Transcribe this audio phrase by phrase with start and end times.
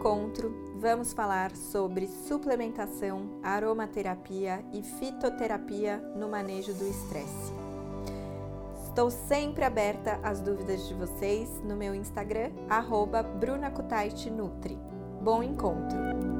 [0.00, 7.52] Encontro, vamos falar sobre suplementação, aromaterapia e fitoterapia no manejo do estresse.
[8.86, 12.50] Estou sempre aberta às dúvidas de vocês no meu Instagram,
[13.22, 14.78] brunacutaitnutri.
[15.20, 16.39] Bom encontro!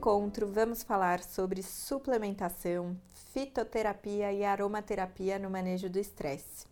[0.00, 2.96] Encontro, vamos falar sobre suplementação,
[3.34, 6.66] fitoterapia e aromaterapia no manejo do estresse.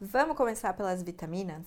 [0.00, 1.64] Vamos começar pelas vitaminas?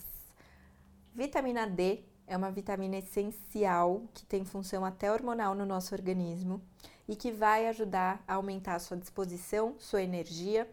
[1.15, 6.61] Vitamina D é uma vitamina essencial que tem função até hormonal no nosso organismo
[7.07, 10.69] e que vai ajudar a aumentar a sua disposição, sua energia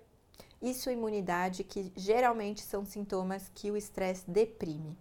[0.60, 4.98] e sua imunidade, que geralmente são sintomas que o estresse deprime.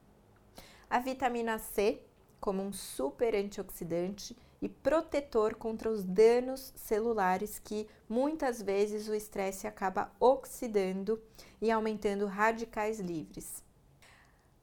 [0.88, 2.04] A vitamina C,
[2.46, 9.66] como um super antioxidante, e protetor contra os danos celulares que muitas vezes o estresse
[9.66, 11.20] acaba oxidando
[11.60, 13.64] e aumentando radicais livres.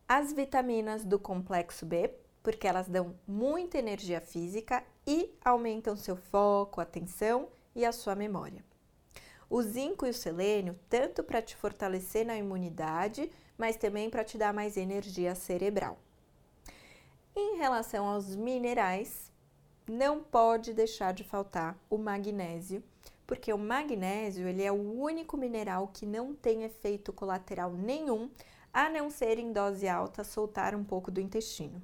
[0.08, 6.80] As vitaminas do complexo B, porque elas dão muita energia física e aumentam seu foco,
[6.80, 8.64] atenção e a sua memória.
[9.50, 14.38] O zinco e o selênio, tanto para te fortalecer na imunidade, mas também para te
[14.38, 15.98] dar mais energia cerebral.
[17.34, 19.32] Em relação aos minerais,
[19.88, 22.82] não pode deixar de faltar o magnésio,
[23.26, 28.30] porque o magnésio ele é o único mineral que não tem efeito colateral nenhum,
[28.70, 31.80] a não ser em dose alta soltar um pouco do intestino.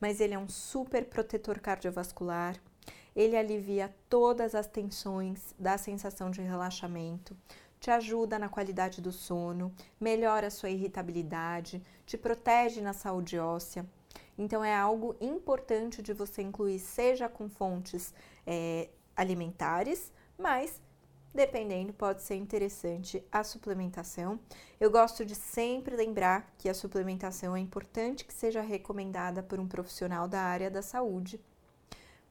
[0.00, 2.56] Mas ele é um super protetor cardiovascular,
[3.16, 7.36] ele alivia todas as tensões, dá sensação de relaxamento,
[7.80, 13.84] te ajuda na qualidade do sono, melhora sua irritabilidade, te protege na saúde óssea.
[14.38, 18.12] Então é algo importante de você incluir, seja com fontes
[18.46, 20.80] é, alimentares, mas
[21.36, 24.40] dependendo, pode ser interessante a suplementação.
[24.80, 29.68] Eu gosto de sempre lembrar que a suplementação é importante que seja recomendada por um
[29.68, 31.38] profissional da área da saúde,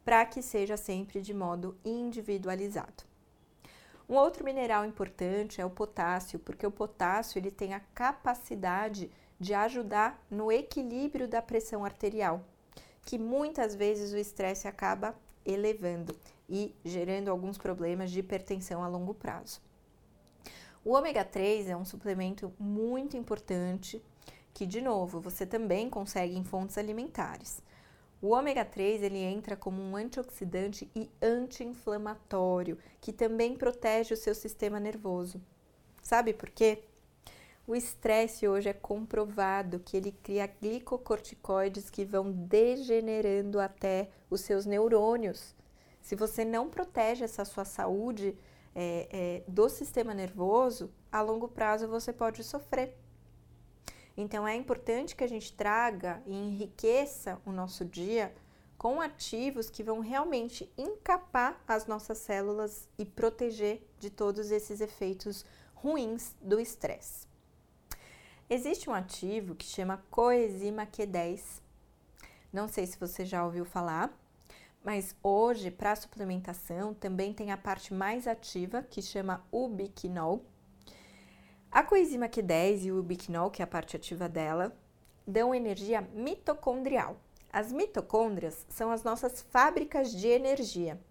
[0.03, 3.03] para que seja sempre de modo individualizado.
[4.09, 9.24] Um outro mineral importante é o potássio, porque o potássio ele tem a capacidade de
[9.53, 12.44] ajudar no equilíbrio da pressão arterial,
[13.03, 15.16] que muitas vezes o estresse acaba
[15.46, 16.16] elevando
[16.50, 19.62] e gerando alguns problemas de hipertensão a longo prazo.
[20.84, 24.01] O ômega 3 é um suplemento muito importante
[24.53, 27.62] que, de novo, você também consegue em fontes alimentares.
[28.22, 34.34] O ômega 3 ele entra como um antioxidante e anti-inflamatório, que também protege o seu
[34.34, 35.41] sistema nervoso.
[36.02, 36.84] Sabe por quê?
[37.67, 44.67] O estresse hoje é comprovado que ele cria glicocorticoides que vão degenerando até os seus
[44.67, 45.55] neurônios.
[45.99, 48.37] Se você não protege essa sua saúde
[48.75, 52.95] é, é, do sistema nervoso, a longo prazo você pode sofrer.
[54.15, 58.31] Então é importante que a gente traga e enriqueça o nosso dia
[58.77, 65.43] com ativos que vão realmente encapar as nossas células e proteger de todos esses efeitos
[65.73, 67.24] ruins do estresse.
[68.47, 71.63] Existe um ativo que chama coenzima Q10.
[72.53, 74.16] Não sei se você já ouviu falar,
[74.83, 80.45] mas hoje para suplementação também tem a parte mais ativa que chama ubiquinol.
[81.72, 84.78] A coenzima Q10 e o ubiquinol, que é a parte ativa dela,
[85.25, 87.19] dão energia mitocondrial.
[87.51, 91.01] As mitocôndrias são as nossas fábricas de energia.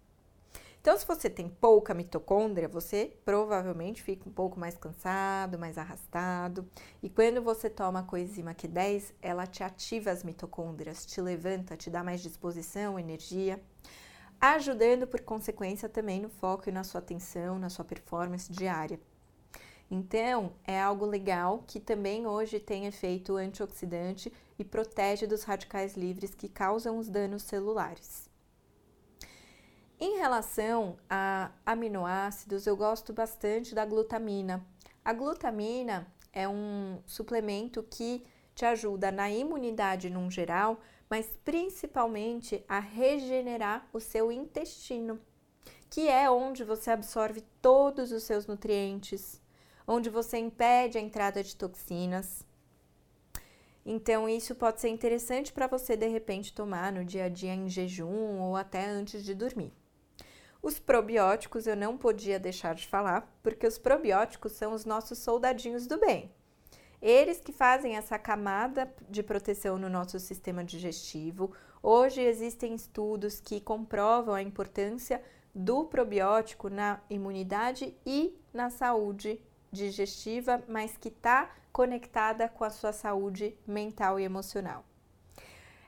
[0.85, 6.69] Então, se você tem pouca mitocôndria, você provavelmente fica um pouco mais cansado, mais arrastado.
[7.01, 11.89] E quando você toma a coenzima Q10, ela te ativa as mitocôndrias, te levanta, te
[11.89, 13.59] dá mais disposição, energia,
[14.39, 18.99] ajudando por consequência também no foco e na sua atenção, na sua performance diária.
[19.89, 26.35] Então, é algo legal que também hoje tem efeito antioxidante e protege dos radicais livres
[26.35, 28.24] que causam os danos celulares.
[29.97, 34.65] Em relação a aminoácidos, eu gosto bastante da glutamina.
[35.05, 42.77] A glutamina é um suplemento que te ajuda na imunidade num geral, mas principalmente a
[42.77, 45.17] regenerar o seu intestino,
[45.89, 49.41] que é onde você absorve todos os seus nutrientes,
[49.87, 52.45] onde você impede a entrada de toxinas.
[53.85, 57.69] Então, isso pode ser interessante para você de repente tomar no dia a dia em
[57.69, 59.71] jejum ou até antes de dormir.
[60.65, 65.85] Os probióticos eu não podia deixar de falar, porque os probióticos são os nossos soldadinhos
[65.85, 66.31] do bem.
[66.99, 71.51] Eles que fazem essa camada de proteção no nosso sistema digestivo.
[71.83, 75.21] Hoje existem estudos que comprovam a importância
[75.53, 79.39] do probiótico na imunidade e na saúde
[79.71, 84.83] digestiva, mas que está conectada com a sua saúde mental e emocional.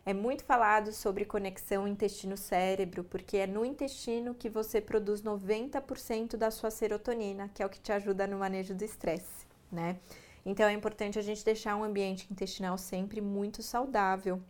[0.07, 6.50] É muito falado sobre conexão intestino-cérebro, porque é no intestino que você produz 90% da
[6.50, 9.98] sua serotonina, que é o que te ajuda no manejo do estresse, né?
[10.45, 14.42] Então é importante a gente deixar um ambiente intestinal sempre muito saudável.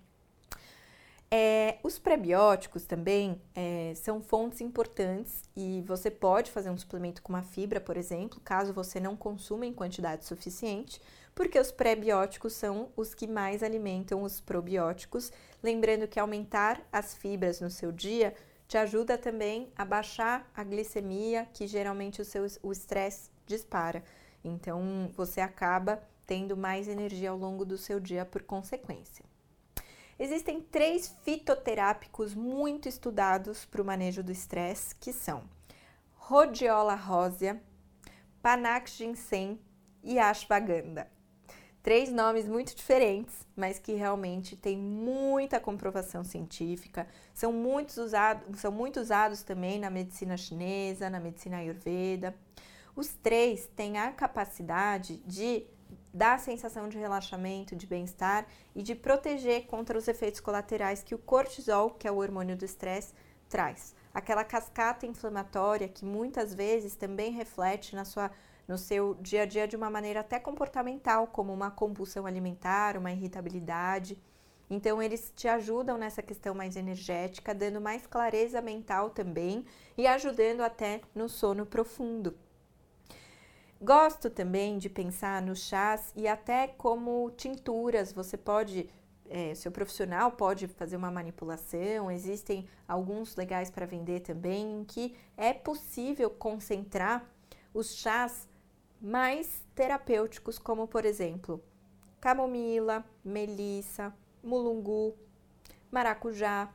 [1.31, 7.33] É, os prebióticos também é, são fontes importantes e você pode fazer um suplemento com
[7.33, 11.01] uma fibra, por exemplo, caso você não consuma em quantidade suficiente,
[11.37, 15.31] porque os prebióticos são os que mais alimentam os probióticos.
[15.61, 18.33] Lembrando que aumentar as fibras no seu dia
[18.67, 24.03] te ajuda também a baixar a glicemia, que geralmente o seu o estresse dispara.
[24.43, 29.23] Então você acaba tendo mais energia ao longo do seu dia por consequência.
[30.17, 35.43] Existem três fitoterápicos muito estudados para o manejo do estresse, que são
[36.15, 37.61] Rhodiola rósea,
[38.41, 39.61] Panax ginseng
[40.03, 41.15] e Ashwagandha.
[41.87, 47.53] Três nomes muito diferentes, mas que realmente têm muita comprovação científica, são,
[48.57, 52.35] são muito usados também na medicina chinesa, na medicina ayurveda.
[52.93, 55.65] Os três têm a capacidade de
[56.13, 58.45] dar sensação de relaxamento, de bem-estar
[58.75, 62.65] e de proteger contra os efeitos colaterais que o cortisol, que é o hormônio do
[62.65, 63.13] estresse,
[63.47, 63.95] traz.
[64.13, 68.29] Aquela cascata inflamatória que muitas vezes também reflete na sua
[68.67, 73.11] no seu dia a dia de uma maneira até comportamental, como uma compulsão alimentar, uma
[73.11, 74.21] irritabilidade.
[74.69, 79.65] Então, eles te ajudam nessa questão mais energética, dando mais clareza mental também
[79.97, 82.37] e ajudando até no sono profundo.
[83.79, 88.11] Gosto também de pensar nos chás e até como tinturas.
[88.11, 88.89] Você pode,
[89.29, 92.11] é, seu profissional pode fazer uma manipulação.
[92.11, 97.23] Existem alguns legais para vender também, que é possível concentrar
[97.71, 98.47] os chás
[99.01, 101.63] mais terapêuticos, como por exemplo
[102.19, 104.13] camomila, melissa,
[104.43, 105.15] mulungu,
[105.91, 106.73] maracujá,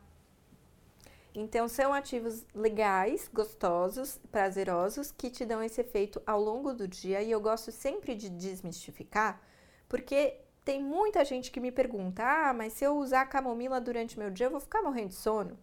[1.35, 7.23] então, são ativos legais, gostosos, prazerosos, que te dão esse efeito ao longo do dia.
[7.23, 9.41] E eu gosto sempre de desmistificar,
[9.89, 14.31] porque tem muita gente que me pergunta: ah, mas se eu usar camomila durante meu
[14.31, 15.59] dia, eu vou ficar morrendo de sono?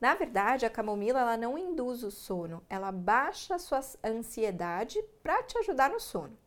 [0.00, 5.42] Na verdade, a camomila ela não induz o sono, ela baixa a sua ansiedade para
[5.42, 6.38] te ajudar no sono.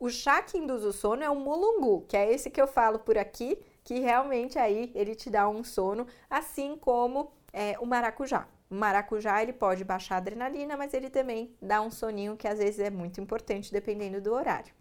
[0.00, 2.98] O chá que induz o sono é o mulungu, que é esse que eu falo
[2.98, 8.48] por aqui, que realmente aí ele te dá um sono, assim como é, o maracujá.
[8.70, 12.58] O maracujá ele pode baixar a adrenalina, mas ele também dá um soninho que às
[12.58, 14.74] vezes é muito importante dependendo do horário.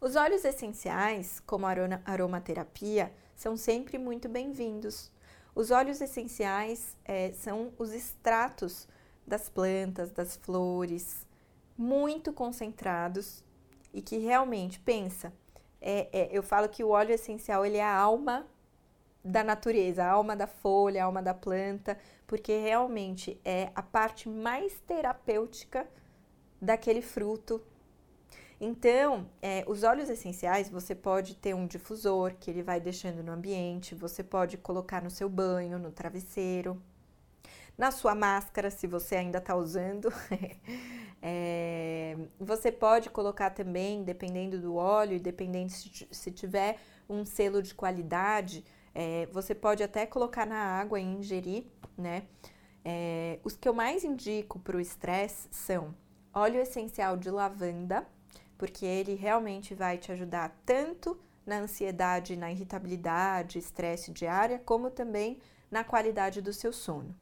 [0.00, 1.74] Os óleos essenciais, como a
[2.04, 5.13] aromaterapia, são sempre muito bem-vindos.
[5.54, 8.88] Os óleos essenciais é, são os extratos
[9.26, 11.26] das plantas, das flores,
[11.78, 13.44] muito concentrados
[13.92, 15.32] e que realmente pensa.
[15.80, 18.46] É, é, eu falo que o óleo essencial ele é a alma
[19.24, 24.28] da natureza, a alma da folha, a alma da planta, porque realmente é a parte
[24.28, 25.88] mais terapêutica
[26.60, 27.62] daquele fruto.
[28.66, 33.30] Então, é, os óleos essenciais você pode ter um difusor que ele vai deixando no
[33.30, 36.82] ambiente, você pode colocar no seu banho, no travesseiro,
[37.76, 40.10] na sua máscara, se você ainda está usando.
[41.20, 47.74] é, você pode colocar também, dependendo do óleo dependendo se, se tiver um selo de
[47.74, 51.66] qualidade, é, você pode até colocar na água e ingerir,
[51.98, 52.22] né?
[52.82, 55.94] É, os que eu mais indico para o estresse são
[56.32, 58.06] óleo essencial de lavanda,
[58.56, 65.38] porque ele realmente vai te ajudar tanto na ansiedade, na irritabilidade, estresse diária, como também
[65.70, 67.14] na qualidade do seu sono.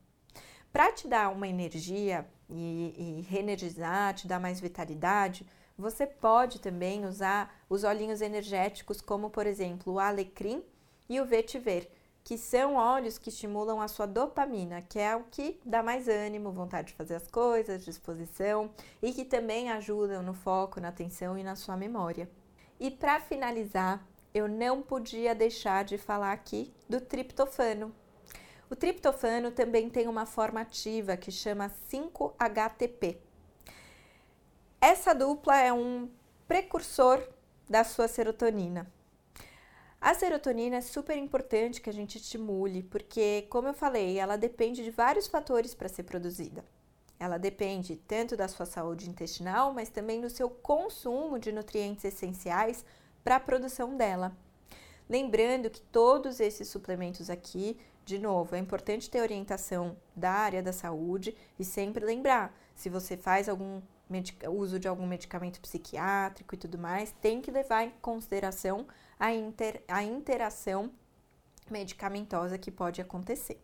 [0.73, 5.47] Para te dar uma energia e, e reenergizar, te dar mais vitalidade,
[5.77, 10.63] você pode também usar os olhinhos energéticos, como por exemplo o alecrim
[11.09, 11.91] e o vetiver,
[12.25, 16.53] que são óleos que estimulam a sua dopamina, que é o que dá mais ânimo,
[16.53, 18.71] vontade de fazer as coisas, disposição
[19.03, 22.31] e que também ajudam no foco, na atenção e na sua memória.
[22.79, 27.95] E para finalizar, eu não podia deixar de falar aqui do triptofano.
[28.71, 33.19] O triptofano também tem uma forma ativa que chama 5-HTP.
[34.81, 36.09] Essa dupla é um
[36.49, 37.23] precursor
[37.69, 38.91] da sua serotonina.
[40.03, 44.83] A serotonina é super importante que a gente estimule, porque, como eu falei, ela depende
[44.83, 46.65] de vários fatores para ser produzida.
[47.21, 52.85] Ela depende tanto da sua saúde intestinal, mas também do seu consumo de nutrientes essenciais
[53.23, 54.37] para a produção dela.
[55.09, 60.73] Lembrando que todos esses suplementos aqui, de novo, é importante ter orientação da área da
[60.73, 63.81] saúde e sempre lembrar, se você faz algum
[64.51, 68.85] uso de algum medicamento psiquiátrico e tudo mais, tem que levar em consideração
[69.23, 70.91] a, inter, a interação
[71.71, 73.63] medicamentosa que pode acontecer.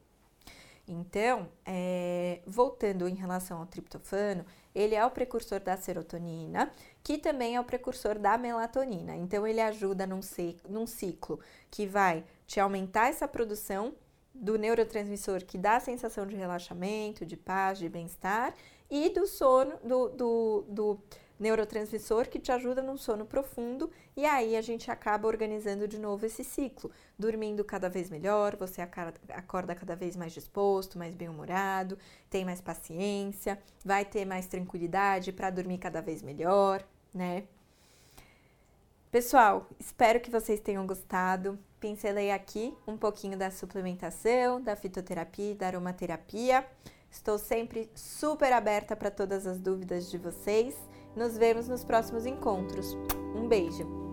[0.86, 6.72] Então, é, voltando em relação ao triptofano, ele é o precursor da serotonina,
[7.02, 9.16] que também é o precursor da melatonina.
[9.16, 10.20] Então, ele ajuda num,
[10.68, 11.40] num ciclo
[11.72, 13.94] que vai te aumentar essa produção
[14.32, 18.54] do neurotransmissor que dá a sensação de relaxamento, de paz, de bem-estar,
[18.88, 21.02] e do sono, do, do, do
[21.38, 26.26] neurotransmissor que te ajuda num sono profundo e aí a gente acaba organizando de novo
[26.26, 32.44] esse ciclo, dormindo cada vez melhor, você acorda cada vez mais disposto, mais bem-humorado, tem
[32.44, 37.44] mais paciência, vai ter mais tranquilidade para dormir cada vez melhor, né?
[39.10, 41.58] Pessoal, espero que vocês tenham gostado.
[41.80, 46.66] Pincelei aqui um pouquinho da suplementação, da fitoterapia da aromaterapia.
[47.10, 50.76] Estou sempre super aberta para todas as dúvidas de vocês.
[51.18, 52.96] Nos vemos nos próximos encontros.
[53.34, 54.07] Um beijo!